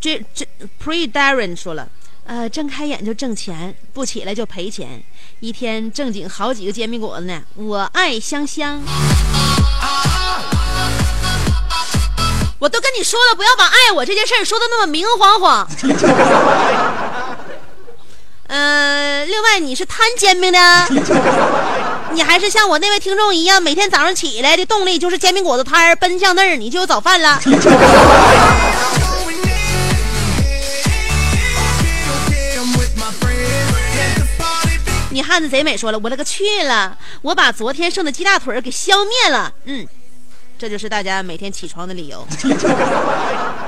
[0.00, 0.46] 这这
[0.82, 1.86] Pre Darren 说了，
[2.24, 5.02] 呃，睁开眼就挣钱，不起来就赔钱，
[5.40, 7.42] 一天正经好几个煎饼果子呢。
[7.54, 8.82] 我爱香香，
[12.58, 15.68] 我都跟你说了，不要把爱我这件事说的那么明晃晃。
[18.48, 20.58] 呃，另外你是摊煎饼的，
[22.12, 27.40] 你还是像我那位听众一样，每天早上起来的动力就是煎饼果子摊儿，奔向那儿你就有早饭了。
[35.10, 36.96] 你汉子贼美说了，我勒个去了！
[37.22, 39.52] 我把昨天剩的鸡大腿给消灭了。
[39.64, 39.86] 嗯，
[40.58, 42.26] 这就是大家每天起床的理由。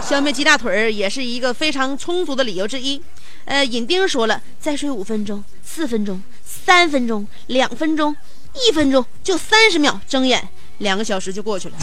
[0.03, 3.01] 消灭鸡大腿儿也是一个非常充足的理由之一。
[3.45, 8.17] 呃，尹丁说了，再睡五分钟、四分钟、三分钟、两分钟、
[8.55, 11.75] 一分钟，就三十秒，睁眼，两个小时就过去了。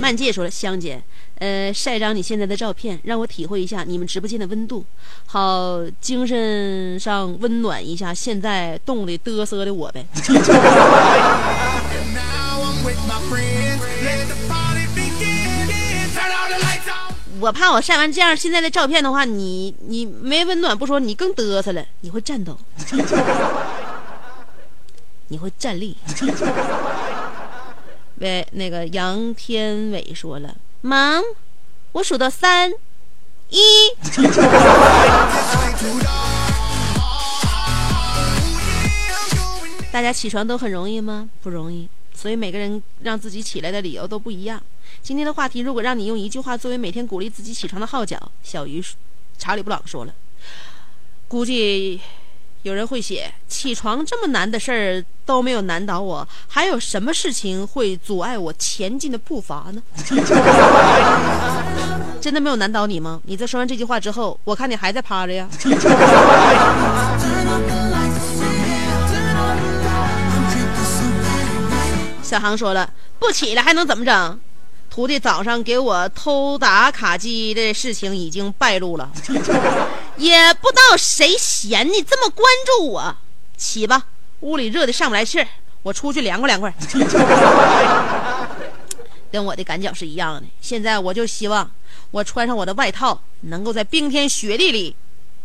[0.00, 1.02] 曼姐说了，香姐，
[1.38, 4.84] 呃，晒张你现在的照片，让我体会一下你们直播间的温度，
[5.26, 10.06] 好精神上温暖一下现在冻得嘚瑟的我呗。
[17.40, 22.58] 我怕我晒完这样现在的照片的话，你你没温暖不说，你更嘚瑟了，你会颤抖，
[25.28, 25.96] 你会站立。
[28.18, 31.24] 喂，那个杨天伟说了，忙，
[31.90, 32.72] 我数到三，
[33.50, 33.58] 一。
[39.90, 41.28] 大家起床都很容易吗？
[41.42, 44.62] 不容易，所以每个人让自己起来的理由都不一样。
[45.02, 48.80] 今天的话题，如果让你用一句话作为每天鼓励自己起床的号角，小鱼
[49.36, 50.14] 查理布朗说了，
[51.26, 52.00] 估计。
[52.62, 59.82] 有人会写：起床这么难的事儿都没有难倒我，还有什么事情会阻碍我前进的步伐呢？
[62.20, 63.20] 真的没有难倒你吗？
[63.24, 65.48] 你在说完这句话之后，我看你还在趴着呀。
[72.22, 74.40] 小航说了，不起来还能怎么整？
[74.98, 79.08] 徒弟早上给我偷打卡机的事情已经败露了，
[80.18, 83.16] 也不知道谁嫌你这么关注我。
[83.56, 84.06] 起吧，
[84.40, 85.46] 屋里热的上不来气儿，
[85.84, 86.74] 我出去凉快凉快。
[89.30, 90.42] 跟我的感觉是一样的。
[90.60, 91.70] 现在我就希望
[92.10, 94.96] 我穿上我的外套，能够在冰天雪地里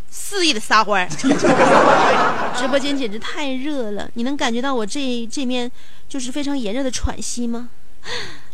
[0.10, 1.08] 肆意的撒欢。
[2.58, 5.72] 直播间简直太热了，你能感觉到我这这面
[6.10, 7.70] 就是非常炎热的喘息吗？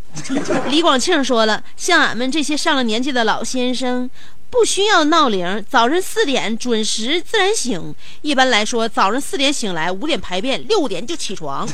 [0.69, 4.09] 李广庆说了：“像俺们这些上了年纪的老先生，
[4.49, 7.93] 不需要闹铃，早晨四点准时自然醒。
[8.21, 11.67] 一般来说，早上四点醒来，五点排便，六点就起床。”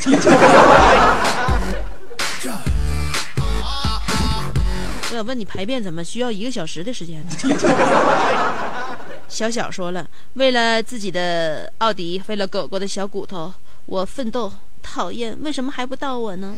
[5.10, 7.32] 我想问你，排便怎么需要一个小时的时间呢？
[9.28, 10.06] 小小说了
[10.36, 13.54] ：“为了自己的奥迪，为了狗狗的小骨头，
[13.86, 14.52] 我奋斗。
[14.88, 16.54] 讨厌，为什么还不到我呢？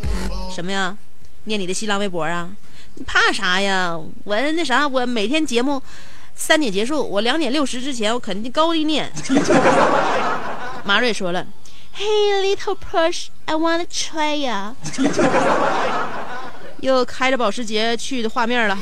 [0.54, 0.98] 什么呀？”
[1.48, 2.50] 念你的新浪微博啊？
[2.96, 3.98] 你怕啥呀？
[4.24, 5.82] 我那啥，我每天节目
[6.36, 9.12] 三点结束，我两点六十之前我肯定高低念。
[10.84, 11.46] 马瑞说了
[11.98, 14.74] ：“Hey little push, I wanna try ya。
[16.82, 18.78] ”又开着保时捷去的画面了。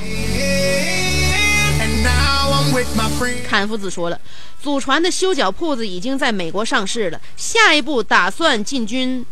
[3.47, 4.19] 坎夫子说了
[4.61, 9.25] ：“祖传的修脚铺子已经在美国上市了，下一步打算进军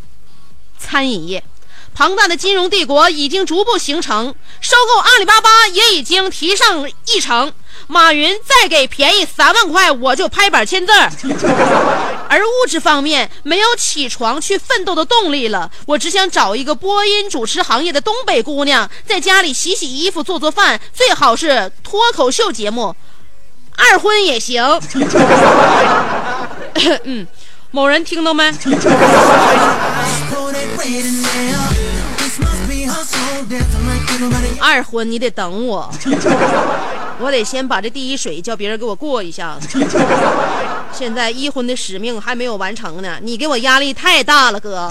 [0.77, 1.43] 餐饮业。”
[1.93, 7.51] 庞大的金融帝国已经逐步形成，收购阿里巴巴也已经提上议程。
[7.87, 11.11] 马云再给便宜三万块，我就拍板签字儿。
[12.29, 15.69] 而物质方面，没有起床去奋斗的动力了。
[15.85, 22.95] 我只想找一个播音主持行业的东北姑娘，在家里洗洗衣服、做做饭，最好是脱口秀节目，
[23.75, 24.63] 二婚也行。
[27.03, 27.27] 嗯，
[27.71, 28.49] 某人听到没？
[34.63, 35.91] 二婚你得等我，
[37.19, 39.77] 我得先把这第一水叫别人给我过一下子。
[40.93, 44.89] 现在一婚的使命还没有完成呢，你给我压力太大了，哥。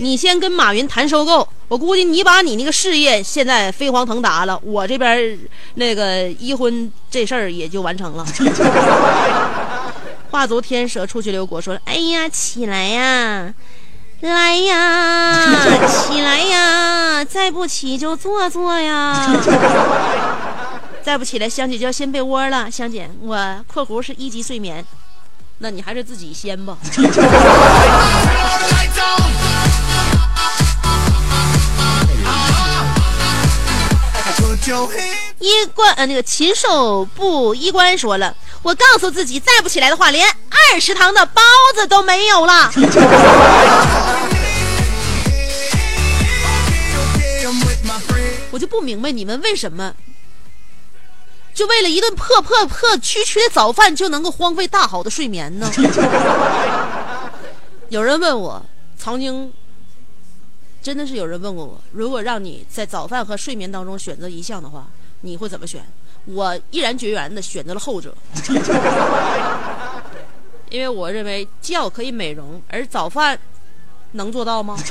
[0.00, 5.38] 你先跟马云谈收购，我估计你把你那个事业现在飞黄腾达了，我这边
[5.76, 8.26] 那个一婚这事儿也就完成了。
[10.32, 13.52] 化足天蛇出去留国，说：“哎呀，起来呀，
[14.20, 19.30] 来呀， 起来呀，再不起就坐坐呀，
[21.04, 22.70] 再不起来，香姐就要掀被窝了。
[22.70, 23.36] 香姐，我
[23.70, 24.82] （括弧是一级睡眠），
[25.60, 26.78] 那你还是自己掀吧。
[35.40, 41.42] ”衣冠呃，那个禽兽不衣冠说了，我告诉自己，再不起来的话，连二食堂的包
[41.74, 42.70] 子都没有了。
[48.50, 49.94] 我就不明白你们为什么，
[51.52, 55.70] 就为了一顿破破破区区的早饭就能够荒废大好的睡眠呢？
[57.88, 58.64] 有人问我，
[58.98, 59.52] 曾经。
[60.82, 64.88] 真的是有人问过我，如果让你在早饭和睡眠当中选择一项的话，
[65.20, 65.80] 你会怎么选？
[66.24, 68.14] 我毅然决然的选择了后者，
[70.70, 73.38] 因为我认为觉可以美容，而早饭
[74.12, 74.76] 能做到吗？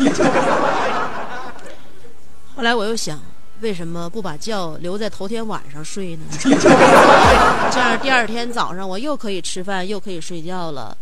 [2.55, 3.19] 后来我又想，
[3.61, 6.23] 为什么不把觉留在头天晚上睡呢？
[7.71, 10.95] 这样第二天早上我又可以吃饭，又可以睡觉了，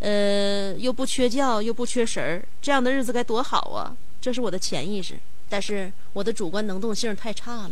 [0.00, 3.92] 呃，又不缺觉，又不缺食儿，这样的日子该多好啊！
[4.20, 5.14] 这是我的潜意识，
[5.48, 7.70] 但是我的主观能动性太差了。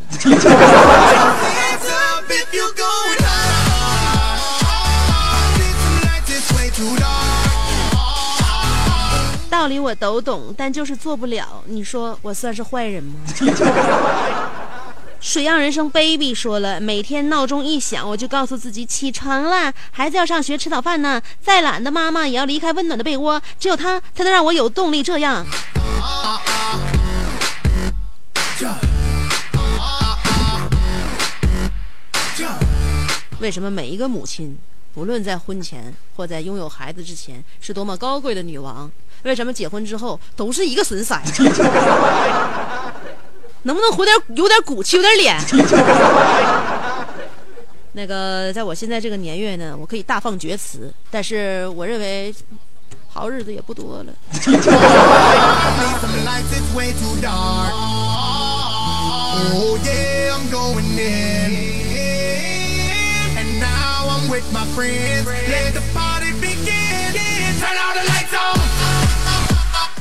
[9.50, 11.62] 道理我都懂，但就是做不了。
[11.66, 13.14] 你说我算是坏人吗？
[15.20, 21.22] 水漾人生 baby 说了，每天闹钟一响，我就告诉自己起床了，孩子要上学，吃早饭呢。
[21.40, 25.02] 再懒的妈妈也要离开温暖的被窝，只有他才能让我有动力。
[25.02, 25.46] 这样。
[33.40, 34.56] 为什么每一个母亲，
[34.94, 38.90] 不论在婚前或在拥有孩子之前，是多么高贵的女王，
[39.24, 41.18] 为什么结婚之后都是一个损色？
[43.62, 45.36] 能不能活点有点骨气，有点脸？
[47.92, 52.34] 那个，在我现在这个年月呢，我可以大放厥词，但是我认为。
[53.16, 54.12] 好日子也不多了。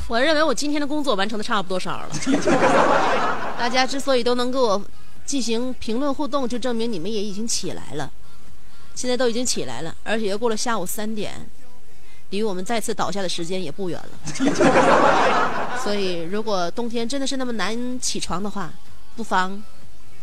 [0.08, 2.10] 我认为我今天的工作完成的差不多少了。
[3.58, 4.80] 大家之所以都能跟我
[5.26, 8.12] 进行评论互动，就证明你们也已经起来了。
[8.94, 11.34] 现在都已经起来了，而且又过了下午三点。
[12.30, 14.10] 离我们再次倒下的时间也不远了，
[15.84, 18.72] 所以如果冬天真的是那么难起床的话，
[19.16, 19.62] 不妨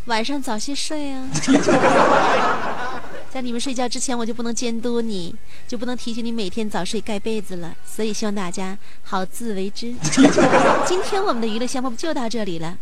[0.06, 1.28] 晚上早些睡啊。
[3.32, 5.32] 在你们睡觉之前，我就不能监督你，
[5.68, 7.72] 就不能提醒你每天早睡盖被子了。
[7.86, 9.94] 所以希望大家好自为之。
[10.84, 12.76] 今天我们的娱乐项目就到这里了，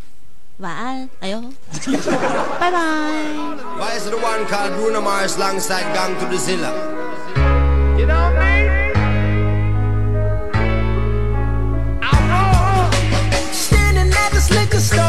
[0.59, 1.07] 晚安。
[1.21, 1.45] 哎呦，
[2.59, 2.79] 拜拜。
[14.51, 15.08] liquor store, whiskey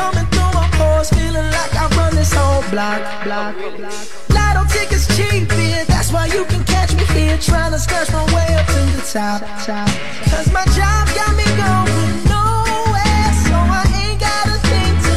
[0.00, 3.00] coming through my pores, feeling like I run this whole block.
[3.24, 3.94] block, block.
[4.36, 8.24] Lotto tickets cheap, yeah, that's why you can catch me here, trying to scratch my
[8.34, 9.40] way up to the top.
[9.66, 9.88] top.
[10.32, 15.14] Cause my job got me going nowhere, so I ain't got a thing to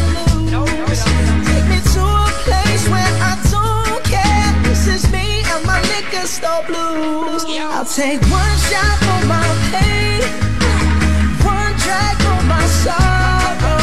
[0.53, 1.01] lose.
[1.49, 4.49] Take me to a place where I don't care.
[4.67, 7.43] This is me and my liquor store blues.
[7.75, 10.21] I'll take one shot for my pain,
[11.53, 13.82] one drag for my sorrow.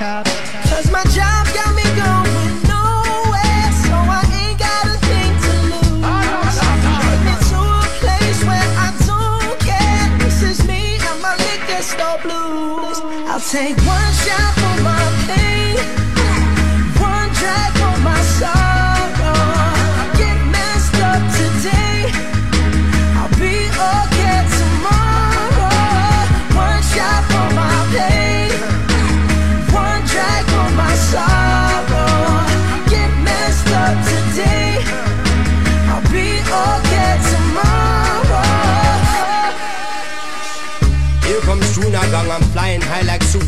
[13.51, 14.60] take one shot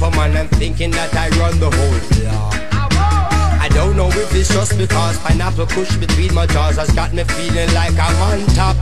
[0.03, 0.35] Superman.
[0.35, 2.53] I'm thinking that I run the whole block.
[3.63, 7.23] I don't know if it's just because pineapple kush between my jaws has got me
[7.23, 8.75] feeling like I'm on top.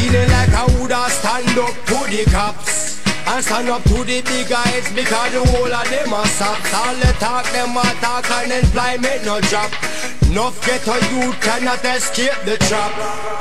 [0.00, 3.04] Feeling like I woulda stand up to the cops.
[3.26, 6.72] And stand up to the big guys because the whole of them are soft.
[6.72, 9.70] All the talk, them a talk and make no drop.
[10.32, 13.33] Enough a youth cannot escape the trap.